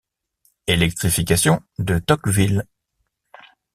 [0.65, 2.65] Électrification de Tocqueville.